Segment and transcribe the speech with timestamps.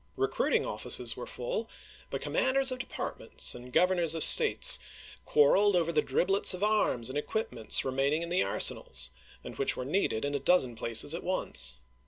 [0.15, 1.69] Recruiting offices were full;
[2.09, 4.79] but commanders of departments and Governors of States
[5.25, 9.11] quarreled over the dribblets of arms and equipments remaining in the arsenals,
[9.43, 11.77] and which were needed in a dozen places at once.